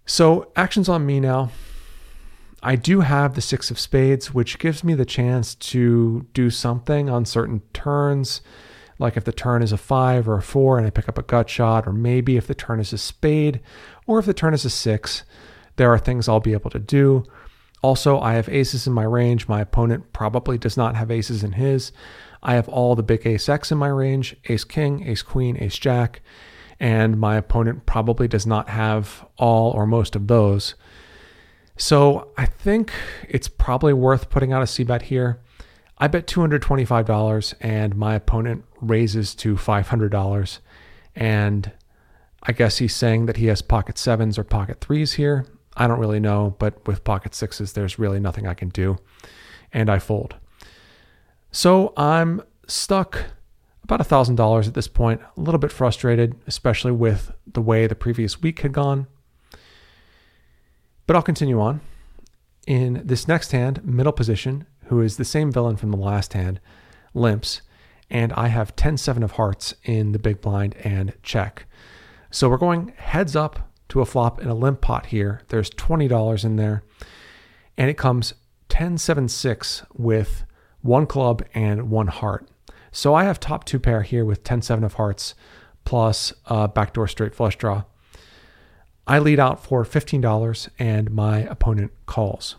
So 0.05 0.51
action's 0.55 0.89
on 0.89 1.05
me 1.05 1.21
now. 1.21 1.51
I 2.63 2.77
do 2.77 3.01
have 3.01 3.35
the 3.35 3.41
six 3.41 3.71
of 3.71 3.79
spades, 3.79 4.33
which 4.33 4.59
gives 4.59 4.83
me 4.83 4.95
the 4.95 5.05
chance 5.05 5.55
to 5.55 6.27
do 6.33 6.51
something 6.51 7.09
on 7.09 7.25
certain 7.25 7.61
turns. 7.73 8.41
Like 8.99 9.17
if 9.17 9.25
the 9.25 9.33
turn 9.33 9.63
is 9.63 9.73
a 9.73 9.77
five 9.77 10.29
or 10.29 10.37
a 10.37 10.43
four 10.43 10.79
and 10.79 10.87
I 10.87 10.91
pick 10.91 11.09
up 11.09 11.19
a 11.19 11.23
gut 11.23 11.51
shot, 11.51 11.87
or 11.87 11.93
maybe 11.93 12.37
if 12.37 12.47
the 12.47 12.55
turn 12.55 12.81
is 12.81 12.93
a 12.93 12.99
spade, 12.99 13.61
or 14.07 14.19
if 14.19 14.27
the 14.27 14.35
turn 14.35 14.55
is 14.55 14.65
a 14.65 14.71
six, 14.71 15.25
there 15.77 15.93
are 15.93 15.99
things 15.99 16.29
I'll 16.29 16.41
be 16.41 16.55
able 16.55 16.71
to 16.71 16.79
do. 16.79 17.25
Also, 17.83 18.19
I 18.19 18.35
have 18.35 18.49
aces 18.49 18.87
in 18.87 18.93
my 18.93 19.05
range. 19.05 19.49
My 19.49 19.61
opponent 19.61 20.13
probably 20.13 20.57
does 20.59 20.77
not 20.77 20.97
have 20.97 21.11
aces 21.11 21.45
in 21.45 21.53
his. 21.53 21.93
I 22.43 22.55
have 22.55 22.69
all 22.69 22.95
the 22.95 23.03
big 23.03 23.27
ace 23.27 23.49
X 23.49 23.71
in 23.71 23.79
my 23.79 23.89
range 23.89 24.35
ace 24.47 24.65
king, 24.65 25.07
ace 25.07 25.23
queen, 25.23 25.57
ace 25.61 25.79
jack. 25.79 26.23
And 26.79 27.19
my 27.19 27.37
opponent 27.37 27.87
probably 27.87 28.29
does 28.29 28.47
not 28.47 28.69
have 28.69 29.27
all 29.39 29.71
or 29.73 29.87
most 29.87 30.15
of 30.15 30.27
those. 30.27 30.75
So 31.77 32.29
I 32.37 32.47
think 32.47 32.93
it's 33.29 33.49
probably 33.49 33.93
worth 33.93 34.31
putting 34.31 34.53
out 34.53 34.63
a 34.63 34.67
C 34.67 34.85
bet 34.85 35.03
here. 35.03 35.41
I 35.99 36.09
bet 36.09 36.27
$225 36.27 37.55
and 37.61 37.97
my 37.97 38.15
opponent 38.15 38.65
raises 38.81 39.35
to 39.37 39.57
$500. 39.57 40.59
And 41.15 41.73
I 42.43 42.53
guess 42.53 42.79
he's 42.79 42.95
saying 42.95 43.27
that 43.27 43.39
he 43.39 43.47
has 43.47 43.63
pocket 43.63 43.99
sevens 43.99 44.39
or 44.39 44.45
pocket 44.45 44.81
threes 44.81 45.15
here. 45.15 45.47
I 45.77 45.87
don't 45.87 45.99
really 45.99 46.21
know, 46.21 46.55
but 46.59 46.87
with 46.87 47.05
pocket 47.05 47.35
sixes, 47.35 47.73
there's 47.73 47.99
really 47.99 48.21
nothing 48.21 48.47
I 48.47 48.55
can 48.55 48.69
do. 48.69 48.99
And 49.73 49.91
I 49.91 49.99
fold. 49.99 50.37
So 51.51 51.93
I'm 51.97 52.43
stuck 52.67 53.25
about 53.87 54.01
$1,000 54.01 54.67
at 54.67 54.75
this 54.75 54.89
point, 54.89 55.21
a 55.37 55.41
little 55.41 55.61
bit 55.61 55.71
frustrated, 55.71 56.35
especially 56.49 56.91
with 56.91 57.31
the 57.47 57.63
way 57.63 57.87
the 57.87 57.95
previous 57.95 58.43
week 58.43 58.63
had 58.63 58.73
gone. 58.73 59.07
But 61.07 61.15
I'll 61.15 61.23
continue 61.23 61.61
on. 61.61 61.81
In 62.67 63.01
this 63.05 63.29
next 63.29 63.53
hand, 63.53 63.85
middle 63.85 64.13
position, 64.13 64.67
who 64.87 65.01
is 65.01 65.17
the 65.17 65.25
same 65.25 65.53
villain 65.53 65.77
from 65.77 65.93
the 65.93 65.97
last 65.97 66.33
hand, 66.33 66.59
limps, 67.15 67.63
and 68.11 68.33
I 68.33 68.49
have 68.49 68.75
10 68.75 68.97
7 68.97 69.23
of 69.23 69.33
hearts 69.33 69.75
in 69.85 70.11
the 70.11 70.19
big 70.19 70.41
blind 70.41 70.75
and 70.83 71.13
check. 71.23 71.67
So 72.33 72.49
we're 72.49 72.57
going 72.57 72.93
heads 72.97 73.37
up 73.37 73.71
to 73.91 74.01
a 74.01 74.05
flop 74.05 74.43
in 74.43 74.49
a 74.49 74.55
limp 74.55 74.81
pot 74.81 75.07
here. 75.07 75.43
There's 75.47 75.71
$20 75.71 76.45
in 76.45 76.57
there, 76.57 76.83
and 77.79 77.89
it 77.89 77.97
comes 77.97 78.35
10 78.69 78.99
7 78.99 79.29
6 79.29 79.85
with 79.95 80.45
one 80.83 81.07
club 81.07 81.45
and 81.55 81.89
one 81.89 82.09
heart. 82.09 82.49
So 82.97 83.15
I 83.15 83.25
have 83.25 83.39
top 83.39 83.65
two 83.65 83.79
pair 83.79 84.01
here 84.01 84.25
with 84.25 84.43
10 84.43 84.63
7 84.63 84.83
of 84.83 84.95
hearts 84.95 85.35
plus 85.85 86.33
backdoor 86.49 87.07
straight 87.09 87.35
flush 87.35 87.55
draw. 87.57 87.85
I 89.07 89.19
lead 89.19 89.39
out 89.39 89.63
for 89.63 89.85
$15 89.85 90.71
and 90.79 91.11
my 91.11 91.41
opponent 91.41 91.93
calls. 92.07 92.57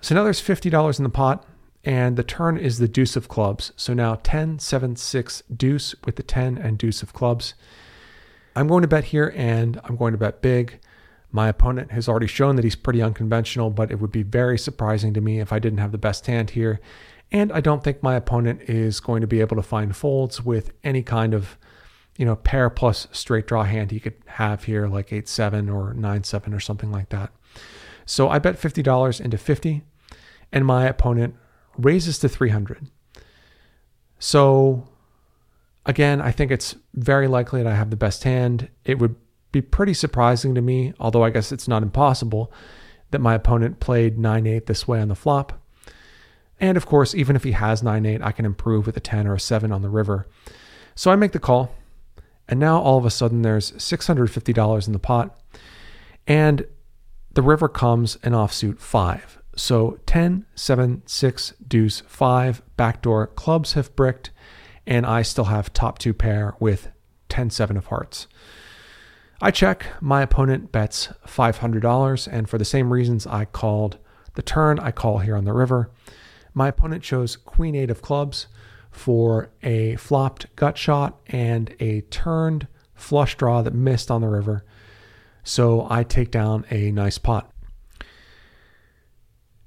So 0.00 0.14
now 0.14 0.22
there's 0.22 0.40
$50 0.40 0.96
in 0.96 1.02
the 1.02 1.10
pot 1.10 1.44
and 1.82 2.16
the 2.16 2.22
turn 2.22 2.56
is 2.56 2.78
the 2.78 2.86
deuce 2.86 3.16
of 3.16 3.26
clubs. 3.26 3.72
So 3.74 3.92
now 3.92 4.20
10, 4.22 4.60
7, 4.60 4.94
6, 4.94 5.42
deuce 5.56 5.96
with 6.04 6.14
the 6.14 6.22
10 6.22 6.56
and 6.56 6.78
deuce 6.78 7.02
of 7.02 7.12
clubs. 7.12 7.54
I'm 8.54 8.68
going 8.68 8.82
to 8.82 8.88
bet 8.88 9.06
here 9.06 9.34
and 9.36 9.80
I'm 9.82 9.96
going 9.96 10.12
to 10.12 10.18
bet 10.18 10.40
big. 10.40 10.78
My 11.32 11.48
opponent 11.48 11.90
has 11.90 12.08
already 12.08 12.28
shown 12.28 12.54
that 12.54 12.64
he's 12.64 12.76
pretty 12.76 13.02
unconventional, 13.02 13.70
but 13.70 13.90
it 13.90 13.98
would 13.98 14.12
be 14.12 14.22
very 14.22 14.56
surprising 14.56 15.12
to 15.14 15.20
me 15.20 15.40
if 15.40 15.52
I 15.52 15.58
didn't 15.58 15.78
have 15.78 15.90
the 15.90 15.98
best 15.98 16.26
hand 16.26 16.50
here. 16.50 16.78
And 17.32 17.50
I 17.50 17.62
don't 17.62 17.82
think 17.82 18.02
my 18.02 18.14
opponent 18.14 18.60
is 18.68 19.00
going 19.00 19.22
to 19.22 19.26
be 19.26 19.40
able 19.40 19.56
to 19.56 19.62
find 19.62 19.96
folds 19.96 20.44
with 20.44 20.70
any 20.84 21.02
kind 21.02 21.32
of, 21.32 21.56
you 22.18 22.26
know, 22.26 22.36
pair 22.36 22.68
plus 22.68 23.08
straight 23.10 23.46
draw 23.46 23.64
hand 23.64 23.90
he 23.90 24.00
could 24.00 24.14
have 24.26 24.64
here, 24.64 24.86
like 24.86 25.12
8 25.12 25.26
7 25.26 25.70
or 25.70 25.94
9 25.94 26.24
7 26.24 26.52
or 26.52 26.60
something 26.60 26.92
like 26.92 27.08
that. 27.08 27.32
So 28.04 28.28
I 28.28 28.38
bet 28.38 28.60
$50 28.60 29.20
into 29.20 29.38
50, 29.38 29.82
and 30.52 30.66
my 30.66 30.86
opponent 30.86 31.34
raises 31.78 32.18
to 32.18 32.28
300. 32.28 32.90
So 34.18 34.86
again, 35.86 36.20
I 36.20 36.32
think 36.32 36.50
it's 36.50 36.76
very 36.92 37.28
likely 37.28 37.62
that 37.62 37.72
I 37.72 37.76
have 37.76 37.88
the 37.88 37.96
best 37.96 38.24
hand. 38.24 38.68
It 38.84 38.98
would 38.98 39.16
be 39.52 39.62
pretty 39.62 39.94
surprising 39.94 40.54
to 40.54 40.60
me, 40.60 40.92
although 41.00 41.24
I 41.24 41.30
guess 41.30 41.50
it's 41.50 41.66
not 41.66 41.82
impossible, 41.82 42.52
that 43.10 43.20
my 43.20 43.34
opponent 43.34 43.80
played 43.80 44.18
9 44.18 44.46
8 44.46 44.66
this 44.66 44.86
way 44.86 45.00
on 45.00 45.08
the 45.08 45.14
flop. 45.14 45.61
And 46.62 46.76
of 46.76 46.86
course, 46.86 47.12
even 47.12 47.34
if 47.34 47.42
he 47.42 47.52
has 47.52 47.82
9 47.82 48.06
8, 48.06 48.22
I 48.22 48.30
can 48.30 48.46
improve 48.46 48.86
with 48.86 48.96
a 48.96 49.00
10 49.00 49.26
or 49.26 49.34
a 49.34 49.40
7 49.40 49.72
on 49.72 49.82
the 49.82 49.88
river. 49.90 50.28
So 50.94 51.10
I 51.10 51.16
make 51.16 51.32
the 51.32 51.40
call, 51.40 51.74
and 52.48 52.60
now 52.60 52.80
all 52.80 52.96
of 52.96 53.04
a 53.04 53.10
sudden 53.10 53.42
there's 53.42 53.72
$650 53.72 54.86
in 54.86 54.92
the 54.92 54.98
pot, 55.00 55.36
and 56.24 56.64
the 57.32 57.42
river 57.42 57.68
comes 57.68 58.16
an 58.22 58.32
offsuit 58.32 58.78
5. 58.78 59.42
So 59.56 59.98
10, 60.06 60.46
7, 60.54 61.02
6, 61.04 61.54
deuce, 61.66 62.00
5, 62.06 62.62
backdoor, 62.76 63.26
clubs 63.26 63.72
have 63.72 63.96
bricked, 63.96 64.30
and 64.86 65.04
I 65.04 65.22
still 65.22 65.46
have 65.46 65.72
top 65.72 65.98
two 65.98 66.14
pair 66.14 66.54
with 66.60 66.90
10, 67.28 67.50
7 67.50 67.76
of 67.76 67.86
hearts. 67.86 68.28
I 69.40 69.50
check, 69.50 69.86
my 70.00 70.22
opponent 70.22 70.70
bets 70.70 71.08
$500, 71.26 72.28
and 72.30 72.48
for 72.48 72.56
the 72.56 72.64
same 72.64 72.92
reasons 72.92 73.26
I 73.26 73.46
called 73.46 73.98
the 74.34 74.42
turn, 74.42 74.78
I 74.78 74.92
call 74.92 75.18
here 75.18 75.34
on 75.34 75.44
the 75.44 75.52
river. 75.52 75.90
My 76.54 76.68
opponent 76.68 77.02
chose 77.02 77.36
Queen 77.36 77.74
8 77.74 77.90
of 77.90 78.02
clubs 78.02 78.46
for 78.90 79.50
a 79.62 79.96
flopped 79.96 80.54
gut 80.54 80.76
shot 80.76 81.20
and 81.26 81.74
a 81.80 82.02
turned 82.02 82.66
flush 82.94 83.36
draw 83.36 83.62
that 83.62 83.74
missed 83.74 84.10
on 84.10 84.20
the 84.20 84.28
river. 84.28 84.64
So 85.42 85.86
I 85.90 86.04
take 86.04 86.30
down 86.30 86.64
a 86.70 86.92
nice 86.92 87.18
pot. 87.18 87.50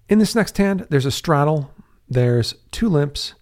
In 0.07 0.19
this 0.19 0.35
next 0.35 0.57
hand, 0.57 0.85
there's 0.89 1.07
a 1.07 1.11
straddle, 1.11 1.71
there's 2.07 2.53
two 2.71 2.87
limps, 2.87 3.33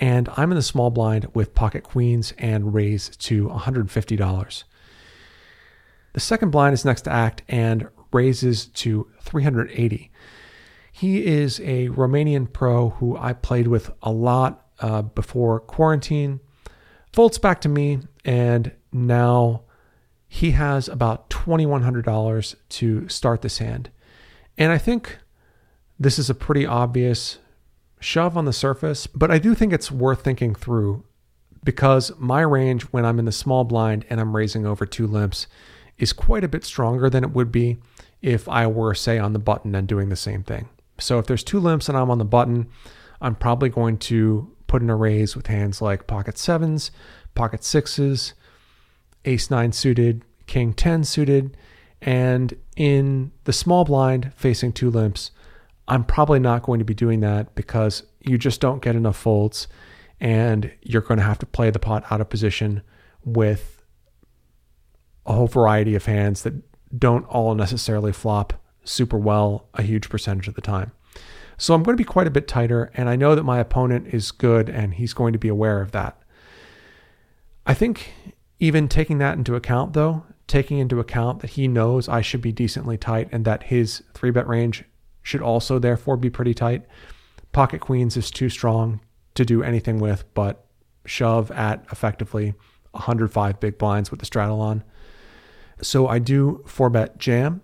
and 0.00 0.28
I'm 0.36 0.50
in 0.50 0.56
the 0.56 0.62
small 0.62 0.90
blind 0.90 1.28
with 1.34 1.54
pocket 1.54 1.84
queens 1.84 2.32
and 2.38 2.72
raise 2.72 3.10
to 3.16 3.48
$150. 3.48 4.64
The 6.14 6.20
second 6.20 6.50
blind 6.50 6.72
is 6.72 6.84
next 6.84 7.02
to 7.02 7.12
act 7.12 7.42
and 7.48 7.88
raises 8.12 8.66
to 8.66 9.08
380. 9.20 10.10
He 10.96 11.26
is 11.26 11.60
a 11.60 11.90
Romanian 11.90 12.50
pro 12.50 12.88
who 12.88 13.18
I 13.18 13.34
played 13.34 13.66
with 13.66 13.90
a 14.02 14.10
lot 14.10 14.66
uh, 14.80 15.02
before 15.02 15.60
quarantine. 15.60 16.40
Folds 17.12 17.36
back 17.36 17.60
to 17.60 17.68
me, 17.68 17.98
and 18.24 18.72
now 18.94 19.64
he 20.26 20.52
has 20.52 20.88
about 20.88 21.28
$2,100 21.28 22.54
to 22.70 23.08
start 23.10 23.42
this 23.42 23.58
hand. 23.58 23.90
And 24.56 24.72
I 24.72 24.78
think 24.78 25.18
this 26.00 26.18
is 26.18 26.30
a 26.30 26.34
pretty 26.34 26.64
obvious 26.64 27.40
shove 28.00 28.34
on 28.34 28.46
the 28.46 28.52
surface, 28.54 29.06
but 29.06 29.30
I 29.30 29.36
do 29.36 29.54
think 29.54 29.74
it's 29.74 29.92
worth 29.92 30.24
thinking 30.24 30.54
through 30.54 31.04
because 31.62 32.10
my 32.16 32.40
range 32.40 32.84
when 32.84 33.04
I'm 33.04 33.18
in 33.18 33.26
the 33.26 33.32
small 33.32 33.64
blind 33.64 34.06
and 34.08 34.18
I'm 34.18 34.34
raising 34.34 34.64
over 34.64 34.86
two 34.86 35.06
limps 35.06 35.46
is 35.98 36.14
quite 36.14 36.42
a 36.42 36.48
bit 36.48 36.64
stronger 36.64 37.10
than 37.10 37.22
it 37.22 37.32
would 37.32 37.52
be 37.52 37.76
if 38.22 38.48
I 38.48 38.66
were, 38.66 38.94
say, 38.94 39.18
on 39.18 39.34
the 39.34 39.38
button 39.38 39.74
and 39.74 39.86
doing 39.86 40.08
the 40.08 40.16
same 40.16 40.42
thing. 40.42 40.70
So 40.98 41.18
if 41.18 41.26
there's 41.26 41.44
two 41.44 41.60
limps 41.60 41.88
and 41.88 41.96
I'm 41.96 42.10
on 42.10 42.18
the 42.18 42.24
button, 42.24 42.68
I'm 43.20 43.34
probably 43.34 43.68
going 43.68 43.98
to 43.98 44.50
put 44.66 44.82
in 44.82 44.90
a 44.90 44.96
raise 44.96 45.36
with 45.36 45.46
hands 45.46 45.80
like 45.80 46.06
pocket 46.06 46.38
sevens, 46.38 46.90
pocket 47.34 47.64
sixes, 47.64 48.34
ace 49.24 49.50
nine 49.50 49.72
suited, 49.72 50.22
king 50.46 50.72
10 50.72 51.04
suited. 51.04 51.56
And 52.02 52.54
in 52.76 53.32
the 53.44 53.52
small 53.52 53.84
blind 53.84 54.32
facing 54.34 54.72
two 54.72 54.90
limps, 54.90 55.30
I'm 55.88 56.04
probably 56.04 56.38
not 56.38 56.62
going 56.62 56.78
to 56.78 56.84
be 56.84 56.94
doing 56.94 57.20
that 57.20 57.54
because 57.54 58.02
you 58.20 58.38
just 58.38 58.60
don't 58.60 58.82
get 58.82 58.96
enough 58.96 59.16
folds 59.16 59.68
and 60.20 60.72
you're 60.82 61.02
going 61.02 61.18
to 61.18 61.24
have 61.24 61.38
to 61.38 61.46
play 61.46 61.70
the 61.70 61.78
pot 61.78 62.04
out 62.10 62.20
of 62.20 62.28
position 62.28 62.82
with 63.24 63.84
a 65.26 65.32
whole 65.32 65.46
variety 65.46 65.94
of 65.94 66.06
hands 66.06 66.42
that 66.42 66.54
don't 66.98 67.24
all 67.24 67.54
necessarily 67.54 68.12
flop 68.12 68.54
super 68.88 69.18
well 69.18 69.68
a 69.74 69.82
huge 69.82 70.08
percentage 70.08 70.48
of 70.48 70.54
the 70.54 70.60
time. 70.60 70.92
So 71.58 71.74
I'm 71.74 71.82
going 71.82 71.96
to 71.96 72.02
be 72.02 72.04
quite 72.04 72.26
a 72.26 72.30
bit 72.30 72.46
tighter, 72.46 72.90
and 72.94 73.08
I 73.08 73.16
know 73.16 73.34
that 73.34 73.42
my 73.42 73.58
opponent 73.58 74.08
is 74.12 74.30
good 74.30 74.68
and 74.68 74.94
he's 74.94 75.14
going 75.14 75.32
to 75.32 75.38
be 75.38 75.48
aware 75.48 75.80
of 75.80 75.92
that. 75.92 76.20
I 77.66 77.74
think 77.74 78.12
even 78.60 78.88
taking 78.88 79.18
that 79.18 79.38
into 79.38 79.54
account, 79.54 79.94
though, 79.94 80.24
taking 80.46 80.78
into 80.78 81.00
account 81.00 81.40
that 81.40 81.50
he 81.50 81.66
knows 81.66 82.08
I 82.08 82.20
should 82.20 82.40
be 82.40 82.52
decently 82.52 82.96
tight 82.96 83.28
and 83.32 83.44
that 83.44 83.64
his 83.64 84.02
three 84.14 84.30
bet 84.30 84.46
range 84.46 84.84
should 85.22 85.42
also 85.42 85.78
therefore 85.78 86.16
be 86.16 86.30
pretty 86.30 86.54
tight, 86.54 86.86
pocket 87.52 87.80
queens 87.80 88.16
is 88.16 88.30
too 88.30 88.48
strong 88.48 89.00
to 89.34 89.44
do 89.44 89.62
anything 89.62 89.98
with 89.98 90.24
but 90.34 90.66
shove 91.04 91.50
at 91.50 91.84
effectively 91.90 92.54
105 92.92 93.60
big 93.60 93.78
blinds 93.78 94.10
with 94.10 94.20
the 94.20 94.26
straddle 94.26 94.60
on. 94.60 94.84
So 95.82 96.06
I 96.06 96.18
do 96.18 96.62
four 96.66 96.90
bet 96.90 97.18
jam, 97.18 97.62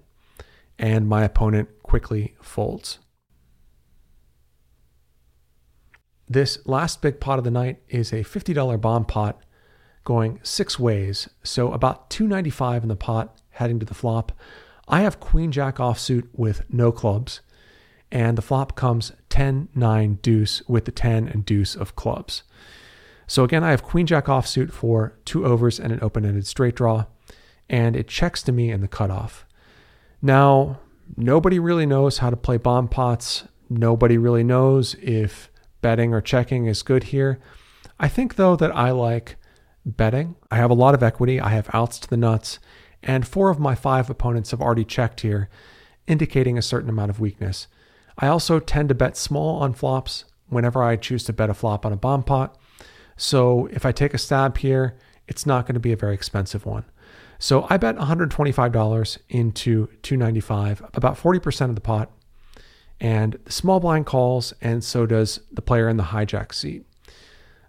and 0.79 1.09
my 1.09 1.25
opponent 1.25 1.69
quickly 1.83 2.35
folds. 2.43 2.99
This 6.29 6.59
last 6.67 7.03
big 7.03 7.21
pot 7.21 7.39
of 7.39 7.45
the 7.45 7.51
night 7.51 7.83
is 7.89 8.13
a 8.13 8.25
$50 8.25 8.81
bomb 8.81 9.05
pot 9.05 9.45
going 10.05 10.41
six 10.43 10.79
ways, 10.79 11.29
so 11.43 11.73
about 11.73 12.11
295 12.11 12.83
in 12.83 12.89
the 12.89 12.97
pot 12.97 13.41
heading 13.51 13.79
to 13.79 13.87
the 13.87 13.95
flop. 13.95 14.33
I 14.89 15.03
have 15.03 15.21
queen 15.21 15.53
jack 15.53 15.77
offsuit 15.77 16.29
with 16.33 16.63
no 16.73 16.91
clubs, 16.91 17.41
and 18.11 18.37
the 18.37 18.43
flop 18.43 18.75
comes 18.77 19.13
10 19.29 19.69
9 19.75 20.19
deuce 20.23 20.63
with 20.69 20.85
the 20.85 20.93
10 20.93 21.29
and 21.29 21.45
deuce 21.45 21.75
of 21.75 21.97
clubs. 21.97 22.43
So 23.27 23.45
again, 23.45 23.65
I 23.65 23.71
have 23.71 23.83
queen 23.83 24.07
jack 24.07 24.27
offsuit 24.27 24.73
for 24.73 25.19
two 25.25 25.47
overs 25.47 25.79
and 25.79 25.93
an 25.93 26.01
open 26.03 26.27
ended 26.27 26.47
straight 26.47 26.75
draw 26.75 27.07
and 27.69 27.97
it 27.97 28.07
checks 28.09 28.43
to 28.43 28.53
me 28.53 28.71
in 28.71 28.83
the 28.83 28.89
cutoff. 28.89 29.47
Now, 30.23 30.79
nobody 31.17 31.59
really 31.59 31.85
knows 31.85 32.19
how 32.19 32.31
to 32.31 32.37
play 32.37 32.57
bomb 32.57 32.87
pots. 32.89 33.45
Nobody 33.69 34.17
really 34.17 34.45
knows 34.45 34.95
if 35.03 35.51
betting 35.81 36.15
or 36.15 36.21
checking 36.21 36.67
is 36.67 36.83
good 36.83 37.05
here. 37.05 37.41
I 37.99 38.09
think, 38.09 38.37
though, 38.37 38.55
that 38.57 38.75
I 38.75 38.93
like 38.93 39.37
betting. 39.85 40.37
I 40.51 40.57
have 40.57 40.71
a 40.71 40.75
lot 40.75 40.95
of 40.95 41.03
equity. 41.03 41.41
I 41.41 41.49
have 41.49 41.69
outs 41.73 41.99
to 42.01 42.09
the 42.09 42.17
nuts, 42.17 42.61
and 43.03 43.27
four 43.27 43.51
of 43.51 43.59
my 43.59 43.75
five 43.75 44.09
opponents 44.09 44.53
have 44.53 44.61
already 44.61 44.85
checked 44.85 45.23
here, 45.23 45.49
indicating 46.07 46.57
a 46.57 46.63
certain 46.63 46.89
amount 46.89 47.11
of 47.11 47.21
weakness. 47.21 47.67
I 48.19 48.29
also 48.29 48.61
tend 48.61 48.91
to 48.91 48.95
bet 48.95 49.17
small 49.17 49.61
on 49.61 49.73
flops 49.73 50.25
whenever 50.49 50.83
I 50.83 50.97
choose 50.97 51.25
to 51.25 51.33
bet 51.33 51.51
a 51.51 51.55
flop 51.55 51.85
on 51.85 51.93
a 51.93 51.97
bomb 51.97 52.23
pot. 52.23 52.57
So 53.17 53.67
if 53.73 53.85
I 53.85 53.93
take 53.93 54.15
a 54.15 54.19
stab 54.19 54.59
here, 54.59 54.97
it's 55.27 55.47
not 55.47 55.67
going 55.67 55.75
to 55.75 55.81
be 55.81 55.93
a 55.93 55.97
very 55.97 56.15
expensive 56.15 56.67
one. 56.67 56.85
So 57.43 57.67
I 57.69 57.77
bet 57.77 57.97
$125 57.97 59.19
into 59.29 59.89
295, 60.03 60.83
about 60.95 61.17
40% 61.17 61.69
of 61.71 61.75
the 61.75 61.81
pot. 61.81 62.13
And 63.01 63.37
the 63.45 63.51
small 63.51 63.81
blind 63.81 64.07
calls, 64.07 64.55
and 64.61 64.85
so 64.85 65.07
does 65.07 65.41
the 65.51 65.61
player 65.61 65.89
in 65.89 65.97
the 65.97 66.05
hijack 66.05 66.55
seat. 66.55 66.87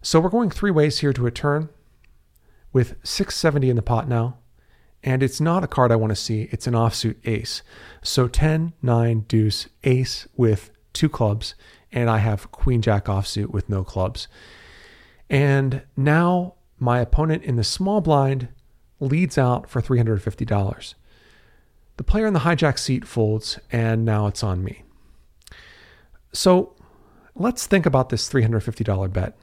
So 0.04 0.20
we're 0.20 0.30
going 0.30 0.52
three 0.52 0.70
ways 0.70 1.00
here 1.00 1.12
to 1.14 1.26
a 1.26 1.32
turn 1.32 1.70
with 2.72 2.98
670 3.04 3.72
in 3.72 3.76
the 3.76 3.82
pot 3.82 4.08
now. 4.08 4.38
And 5.04 5.24
it's 5.24 5.42
not 5.42 5.64
a 5.64 5.68
card 5.68 5.92
I 5.92 5.96
want 5.96 6.12
to 6.12 6.16
see, 6.16 6.50
it's 6.52 6.68
an 6.68 6.76
offsuit 6.76 7.16
ace. 7.26 7.64
So 8.04 8.28
10, 8.28 8.74
9, 8.84 9.20
deuce, 9.22 9.70
ace 9.84 10.28
with 10.38 10.70
two 10.94 11.10
clubs, 11.10 11.56
and 11.92 12.12
I 12.12 12.20
have 12.20 12.52
queen 12.52 12.84
jack 12.84 13.06
offsuit 13.06 13.48
with 13.48 13.70
no 13.70 13.84
clubs. 13.84 14.28
And 15.32 15.82
now 15.98 16.54
my 16.78 17.00
opponent 17.00 17.42
in 17.42 17.56
the 17.56 17.64
small 17.64 18.02
blind 18.02 18.50
leads 19.04 19.38
out 19.38 19.70
for 19.70 19.82
$350. 19.82 20.94
The 21.98 22.04
player 22.04 22.26
in 22.26 22.34
the 22.34 22.40
hijack 22.40 22.80
seat 22.80 23.06
folds, 23.06 23.60
and 23.72 24.04
now 24.04 24.28
it's 24.28 24.44
on 24.44 24.64
me. 24.64 24.84
So 26.32 26.76
let's 27.36 27.68
think 27.68 27.86
about 27.86 28.10
this 28.10 28.30
$350 28.30 29.14
bet. 29.14 29.38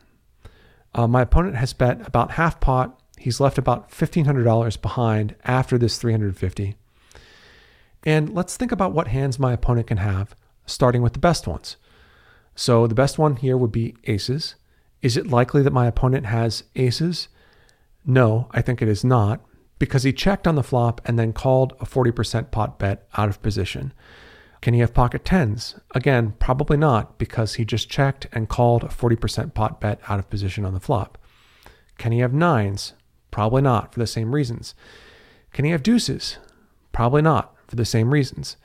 Uh, 0.95 1.07
my 1.07 1.23
opponent 1.23 1.57
has 1.57 1.73
bet 1.73 2.05
about 2.07 2.33
half 2.33 2.59
pot. 2.59 3.01
He's 3.17 3.39
left 3.39 3.59
about 3.59 3.91
$1,500 3.91 4.83
behind 4.83 5.37
after 5.45 5.79
this 5.79 5.99
350. 5.99 6.75
And 8.05 8.35
let's 8.35 8.57
think 8.57 8.73
about 8.73 8.93
what 8.93 9.09
hands 9.09 9.39
my 9.39 9.53
opponent 9.53 9.87
can 9.87 9.99
have, 9.99 10.35
starting 10.67 11.03
with 11.03 11.13
the 11.13 11.19
best 11.19 11.47
ones. 11.47 11.77
So 12.57 12.87
the 12.87 12.95
best 12.95 13.19
one 13.19 13.37
here 13.37 13.57
would 13.57 13.73
be 13.73 13.95
aces. 14.05 14.57
Is 15.03 15.17
it 15.17 15.29
likely 15.29 15.63
that 15.63 15.73
my 15.73 15.87
opponent 15.87 16.27
has 16.27 16.65
aces? 16.75 17.29
No, 18.05 18.49
I 18.51 18.63
think 18.63 18.83
it 18.83 18.89
is 18.89 19.05
not 19.05 19.41
because 19.81 20.05
he 20.05 20.13
checked 20.13 20.47
on 20.47 20.55
the 20.55 20.63
flop 20.63 21.01
and 21.07 21.19
then 21.19 21.33
called 21.33 21.73
a 21.81 21.87
40% 21.87 22.53
pot 22.53 22.79
bet 22.79 23.09
out 23.17 23.29
of 23.29 23.43
position. 23.43 23.93
Can 24.61 24.75
he 24.75 24.81
have 24.81 24.93
pocket 24.93 25.25
tens? 25.25 25.81
Again, 25.95 26.35
probably 26.39 26.77
not 26.77 27.19
because 27.19 27.55
he 27.55 27.65
just 27.65 27.89
checked 27.89 28.27
and 28.31 28.49
called 28.49 28.85
a 28.85 28.89
40% 28.89 29.55
pot 29.55 29.81
bet 29.81 29.99
out 30.07 30.19
of 30.19 30.29
position 30.29 30.67
on 30.67 30.75
the 30.75 30.81
flop. 30.81 31.17
Can 31.97 32.13
he 32.13 32.19
have 32.19 32.35
nines? 32.35 32.93
Probably 33.31 33.63
not 33.63 33.95
for 33.95 33.99
the 33.99 34.07
same 34.07 34.35
reasons. 34.35 34.75
Can 35.53 35.65
he 35.65 35.71
have 35.71 35.83
deuces? 35.83 36.37
Probably 36.93 37.23
not 37.23 37.57
for 37.67 37.77
the 37.77 37.87
same 37.87 38.13
reasons. 38.13 38.59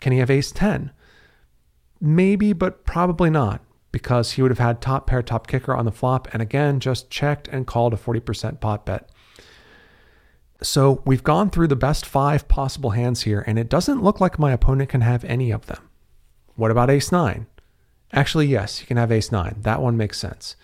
Can 0.00 0.12
he 0.12 0.18
have 0.18 0.30
ace 0.30 0.50
10? 0.50 0.92
Maybe, 2.00 2.54
but 2.54 2.84
probably 2.84 3.28
not 3.28 3.60
because 3.92 4.32
he 4.32 4.42
would 4.42 4.50
have 4.50 4.58
had 4.58 4.80
top 4.80 5.06
pair, 5.06 5.22
top 5.22 5.46
kicker 5.46 5.74
on 5.74 5.84
the 5.84 5.92
flop 5.92 6.26
and 6.32 6.40
again 6.40 6.80
just 6.80 7.10
checked 7.10 7.48
and 7.48 7.66
called 7.66 7.92
a 7.92 7.98
40% 7.98 8.60
pot 8.60 8.86
bet. 8.86 9.10
So 10.60 11.02
we've 11.04 11.22
gone 11.22 11.50
through 11.50 11.68
the 11.68 11.76
best 11.76 12.04
five 12.04 12.48
possible 12.48 12.90
hands 12.90 13.22
here, 13.22 13.44
and 13.46 13.58
it 13.58 13.68
doesn't 13.68 14.02
look 14.02 14.20
like 14.20 14.38
my 14.38 14.52
opponent 14.52 14.90
can 14.90 15.02
have 15.02 15.24
any 15.24 15.52
of 15.52 15.66
them. 15.66 15.88
What 16.56 16.72
about 16.72 16.90
ace 16.90 17.12
nine? 17.12 17.46
Actually, 18.12 18.46
yes, 18.46 18.78
he 18.78 18.86
can 18.86 18.96
have 18.96 19.12
ace 19.12 19.30
nine. 19.30 19.58
That 19.62 19.80
one 19.80 19.96
makes 19.96 20.18
sense. 20.18 20.56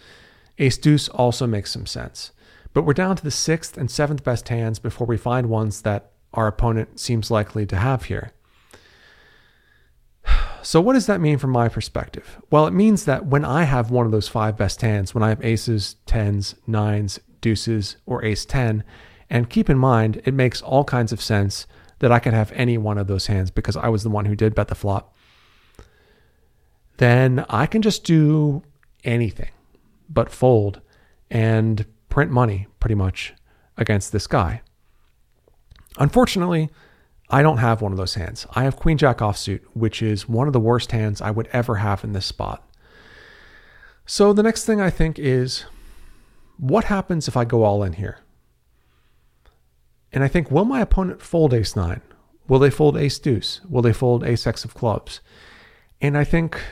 Ace 0.59 0.79
deuce 0.79 1.09
also 1.09 1.47
makes 1.47 1.71
some 1.71 1.87
sense. 1.87 2.33
But 2.73 2.83
we're 2.83 2.93
down 2.93 3.15
to 3.17 3.23
the 3.23 3.31
sixth 3.31 3.77
and 3.77 3.89
seventh 3.89 4.25
best 4.25 4.49
hands 4.49 4.81
before 4.81 5.07
we 5.07 5.17
find 5.17 5.49
ones 5.49 5.83
that 5.83 6.11
our 6.33 6.49
opponent 6.49 6.99
seems 6.99 7.31
likely 7.31 7.67
to 7.67 7.77
have 7.77 8.05
here. 8.05 8.33
So, 10.63 10.81
what 10.81 10.95
does 10.95 11.05
that 11.05 11.21
mean 11.21 11.37
from 11.37 11.51
my 11.51 11.69
perspective? 11.69 12.39
Well, 12.51 12.67
it 12.67 12.73
means 12.73 13.05
that 13.05 13.27
when 13.27 13.45
I 13.45 13.65
have 13.65 13.91
one 13.91 14.07
of 14.07 14.13
those 14.13 14.29
five 14.29 14.57
best 14.57 14.81
hands, 14.81 15.15
when 15.15 15.23
I 15.23 15.29
have 15.29 15.45
aces, 15.45 15.97
tens, 16.07 16.55
nines, 16.67 17.21
deuces, 17.43 17.99
or 18.07 18.25
ace 18.25 18.47
10, 18.47 18.83
and 19.35 19.51
keep 19.51 19.69
in 19.69 19.77
mind, 19.77 20.23
it 20.25 20.33
makes 20.33 20.63
all 20.63 20.85
kinds 20.85 21.11
of 21.11 21.21
sense 21.21 21.67
that 21.99 22.13
I 22.13 22.21
could 22.21 22.33
have 22.35 22.53
any 22.53 22.79
one 22.79 22.99
of 22.99 23.09
those 23.09 23.27
hands 23.27 23.51
because 23.51 23.77
I 23.77 23.89
was 23.89 24.05
the 24.05 24.09
one 24.09 24.27
who 24.27 24.37
did 24.37 24.55
bet 24.55 24.69
the 24.69 24.77
flop. 24.77 25.13
Then 26.99 27.45
I 27.49 27.67
can 27.67 27.83
just 27.83 28.05
do 28.05 28.63
anything 29.03 29.51
but 30.09 30.31
fold 30.31 30.81
and 31.33 31.85
print 32.11 32.31
money 32.31 32.69
pretty 32.79 32.95
much 32.95 33.35
against 33.77 34.13
this 34.13 34.29
guy. 34.29 34.63
Unfortunately, 35.99 36.71
I 37.29 37.43
don't 37.43 37.59
have 37.59 37.83
one 37.83 37.91
of 37.91 37.99
those 37.99 38.15
hands. 38.15 38.47
I 38.53 38.63
have 38.63 38.77
Queen 38.77 38.99
Jack 38.99 39.19
offsuit, 39.19 39.63
which 39.73 40.01
is 40.01 40.29
one 40.29 40.47
of 40.47 40.53
the 40.53 40.61
worst 40.61 40.93
hands 40.93 41.21
I 41.21 41.33
would 41.33 41.49
ever 41.49 41.77
have 41.77 42.05
in 42.05 42.13
this 42.13 42.27
spot. 42.27 42.65
So 44.07 44.33
the 44.33 44.45
next 44.45 44.65
thing 44.65 44.81
I 44.81 44.91
think 44.91 45.19
is 45.19 45.65
what 46.57 46.85
happens 46.85 47.27
if 47.27 47.37
I 47.37 47.45
go 47.45 47.65
all 47.65 47.83
in 47.83 47.95
here? 47.95 48.21
And 50.15 50.23
I 50.23 50.29
think, 50.29 50.49
will 50.49 50.65
my 50.65 50.81
opponent 50.81 51.21
fold 51.21 51.53
ace 51.53 51.75
nine? 51.75 52.01
Will 52.47 52.61
they 52.61 52.71
fold 52.71 52.97
ace 52.97 53.19
deuce? 53.19 53.61
Will 53.69 53.83
they 53.83 53.93
fold 53.93 54.23
ace 54.23 54.47
x 54.47 54.65
of 54.65 54.73
clubs? 54.73 55.21
And 56.01 56.17
I 56.17 56.23
think 56.23 56.63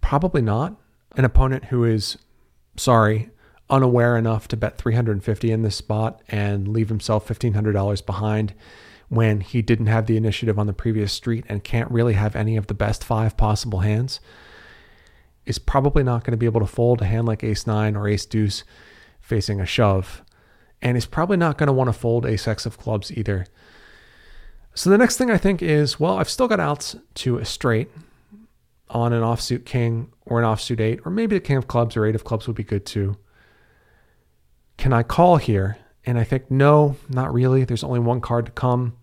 probably 0.00 0.42
not. 0.42 0.76
An 1.16 1.24
opponent 1.24 1.66
who 1.66 1.84
is, 1.84 2.18
sorry, 2.76 3.30
unaware 3.70 4.16
enough 4.16 4.48
to 4.48 4.56
bet 4.56 4.78
350 4.78 5.50
in 5.50 5.62
this 5.62 5.76
spot 5.76 6.20
and 6.28 6.68
leave 6.68 6.88
himself 6.88 7.28
$1,500 7.28 8.04
behind 8.04 8.52
when 9.08 9.40
he 9.40 9.62
didn't 9.62 9.86
have 9.86 10.06
the 10.06 10.16
initiative 10.16 10.58
on 10.58 10.66
the 10.66 10.72
previous 10.72 11.12
street 11.12 11.44
and 11.48 11.64
can't 11.64 11.90
really 11.90 12.14
have 12.14 12.34
any 12.34 12.56
of 12.56 12.66
the 12.66 12.74
best 12.74 13.04
five 13.04 13.36
possible 13.36 13.80
hands 13.80 14.20
is 15.46 15.58
probably 15.58 16.02
not 16.02 16.24
going 16.24 16.32
to 16.32 16.36
be 16.36 16.46
able 16.46 16.60
to 16.60 16.66
fold 16.66 17.00
a 17.00 17.06
hand 17.06 17.26
like 17.26 17.44
ace 17.44 17.66
nine 17.66 17.94
or 17.94 18.08
ace 18.08 18.26
deuce 18.26 18.64
facing 19.20 19.60
a 19.60 19.66
shove 19.66 20.22
and 20.82 20.96
is 20.96 21.06
probably 21.06 21.36
not 21.36 21.58
going 21.58 21.66
to 21.68 21.72
want 21.72 21.88
to 21.88 21.92
fold 21.92 22.26
ace 22.26 22.46
x 22.46 22.66
of 22.66 22.78
clubs 22.78 23.12
either. 23.12 23.46
So 24.74 24.90
the 24.90 24.98
next 24.98 25.16
thing 25.16 25.30
I 25.30 25.38
think 25.38 25.62
is, 25.62 25.98
well, 25.98 26.18
I've 26.18 26.28
still 26.28 26.48
got 26.48 26.60
outs 26.60 26.96
to 27.14 27.38
a 27.38 27.44
straight 27.44 27.88
on 28.90 29.12
an 29.12 29.22
offsuit 29.22 29.64
king 29.64 30.12
or 30.26 30.38
an 30.40 30.44
offsuit 30.44 30.80
eight, 30.80 31.00
or 31.04 31.10
maybe 31.10 31.36
the 31.36 31.40
king 31.40 31.56
of 31.56 31.66
clubs 31.66 31.96
or 31.96 32.04
eight 32.04 32.14
of 32.14 32.24
clubs 32.24 32.46
would 32.46 32.56
be 32.56 32.62
good 32.62 32.84
too. 32.84 33.16
Can 34.76 34.92
I 34.92 35.02
call 35.02 35.38
here? 35.38 35.78
And 36.04 36.18
I 36.18 36.24
think, 36.24 36.50
no, 36.50 36.96
not 37.08 37.32
really. 37.32 37.64
There's 37.64 37.82
only 37.82 38.00
one 38.00 38.20
card 38.20 38.46
to 38.46 38.52
come. 38.52 38.96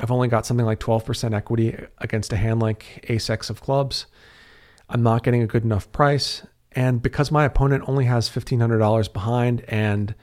I've 0.00 0.10
only 0.10 0.28
got 0.28 0.46
something 0.46 0.66
like 0.66 0.80
12% 0.80 1.34
equity 1.34 1.76
against 1.98 2.32
a 2.32 2.36
hand 2.36 2.60
like 2.60 3.04
ace 3.10 3.28
x 3.28 3.50
of 3.50 3.60
clubs. 3.60 4.06
I'm 4.88 5.02
not 5.02 5.22
getting 5.22 5.42
a 5.42 5.46
good 5.46 5.64
enough 5.64 5.92
price. 5.92 6.42
And 6.74 7.02
because 7.02 7.30
my 7.30 7.44
opponent 7.44 7.84
only 7.86 8.06
has 8.06 8.28
$1,500 8.28 9.12
behind, 9.12 9.64
and 9.68 10.14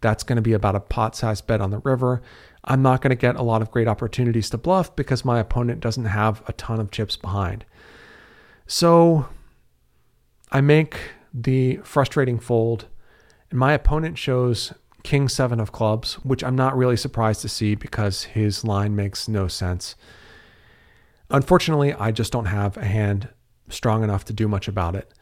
that's 0.00 0.22
going 0.22 0.36
to 0.36 0.42
be 0.42 0.52
about 0.52 0.76
a 0.76 0.80
pot 0.80 1.16
sized 1.16 1.46
bet 1.46 1.60
on 1.60 1.70
the 1.70 1.80
river, 1.80 2.22
I'm 2.64 2.82
not 2.82 3.00
going 3.00 3.10
to 3.10 3.16
get 3.16 3.36
a 3.36 3.42
lot 3.42 3.62
of 3.62 3.70
great 3.70 3.88
opportunities 3.88 4.50
to 4.50 4.58
bluff 4.58 4.94
because 4.96 5.24
my 5.24 5.38
opponent 5.38 5.80
doesn't 5.80 6.04
have 6.04 6.42
a 6.48 6.52
ton 6.52 6.80
of 6.80 6.90
chips 6.90 7.16
behind. 7.16 7.64
So 8.66 9.28
I 10.50 10.60
make 10.60 10.98
the 11.32 11.76
frustrating 11.78 12.38
fold, 12.38 12.86
and 13.50 13.58
my 13.58 13.72
opponent 13.72 14.18
shows 14.18 14.72
king 15.02 15.28
seven 15.28 15.60
of 15.60 15.70
clubs, 15.70 16.14
which 16.24 16.42
I'm 16.42 16.56
not 16.56 16.76
really 16.76 16.96
surprised 16.96 17.42
to 17.42 17.48
see 17.48 17.76
because 17.76 18.24
his 18.24 18.64
line 18.64 18.96
makes 18.96 19.28
no 19.28 19.46
sense. 19.46 19.94
Unfortunately, 21.30 21.94
I 21.94 22.10
just 22.10 22.32
don't 22.32 22.46
have 22.46 22.76
a 22.76 22.84
hand 22.84 23.28
strong 23.68 24.02
enough 24.02 24.24
to 24.26 24.32
do 24.32 24.48
much 24.48 24.66
about 24.66 24.96
it. 24.96 25.12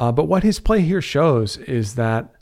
Uh, 0.00 0.10
but 0.10 0.24
what 0.24 0.42
his 0.42 0.58
play 0.58 0.80
here 0.80 1.02
shows 1.02 1.58
is 1.58 1.94
that, 1.96 2.34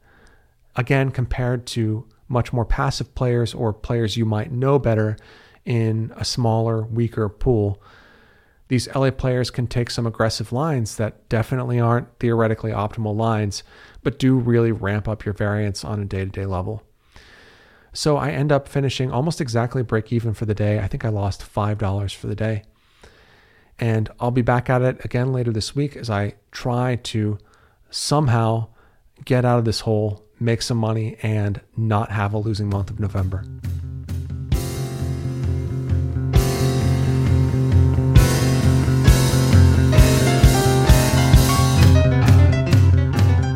again, 0.77 1.11
compared 1.11 1.67
to 1.67 2.07
much 2.29 2.53
more 2.53 2.65
passive 2.65 3.13
players 3.17 3.53
or 3.53 3.73
players 3.73 4.17
you 4.17 4.25
might 4.25 4.53
know 4.53 4.79
better 4.79 5.17
in 5.65 6.13
a 6.17 6.25
smaller, 6.25 6.83
weaker 6.83 7.29
pool, 7.29 7.83
these 8.69 8.87
LA 8.95 9.11
players 9.11 9.51
can 9.51 9.67
take 9.67 9.91
some 9.91 10.07
aggressive 10.07 10.53
lines 10.53 10.99
that 10.99 11.29
definitely 11.29 11.81
aren't 11.81 12.07
theoretically 12.21 12.71
optimal 12.71 13.17
lines, 13.17 13.65
but 14.05 14.21
do 14.21 14.39
really 14.39 14.71
ramp 14.71 15.09
up 15.09 15.25
your 15.25 15.35
variance 15.35 15.85
on 15.85 16.01
a 16.01 16.05
day 16.05 16.21
to 16.21 16.31
day 16.31 16.47
level. 16.47 16.85
So 17.93 18.19
I 18.19 18.31
end 18.31 18.53
up 18.53 18.69
finishing 18.69 19.11
almost 19.11 19.41
exactly 19.41 19.83
break 19.83 20.13
even 20.13 20.33
for 20.33 20.47
the 20.47 20.55
day. 20.55 20.79
I 20.79 20.87
think 20.87 21.05
I 21.05 21.09
lost 21.09 21.43
$5 21.43 22.15
for 22.15 22.29
the 22.29 22.37
day. 22.37 22.63
And 23.81 24.11
I'll 24.19 24.31
be 24.31 24.43
back 24.43 24.69
at 24.69 24.83
it 24.83 25.05
again 25.05 25.33
later 25.33 25.53
this 25.53 25.77
week 25.77 25.97
as 25.97 26.11
I 26.11 26.35
try 26.51 26.97
to 26.97 27.39
somehow 27.91 28.69
get 29.25 29.45
out 29.45 29.59
of 29.59 29.65
this 29.65 29.81
hole, 29.81 30.25
make 30.41 30.63
some 30.63 30.79
money, 30.79 31.17
and 31.23 31.61
not 31.77 32.11
have 32.11 32.33
a 32.33 32.39
losing 32.39 32.69
month 32.69 32.91
of 32.91 32.99
November. 32.99 33.45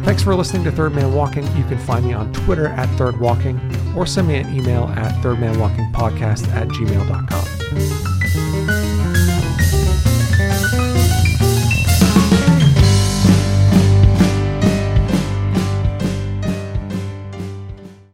Thanks 0.05 0.23
for 0.23 0.35
listening 0.35 0.63
to 0.65 0.71
Third 0.71 0.95
Man 0.95 1.15
Walking. 1.15 1.45
You 1.57 1.65
can 1.65 1.79
find 1.79 2.05
me 2.05 2.13
on 2.13 2.33
Twitter 2.33 2.67
at 2.69 2.87
Third 2.99 3.19
Walking 3.19 3.59
or 3.97 4.07
send 4.07 4.29
me 4.29 4.37
an 4.37 4.55
email 4.55 4.85
at 4.85 5.15
thirdmanwalkingpodcast 5.23 6.49
at 6.49 6.69
gmail.com. 6.69 7.62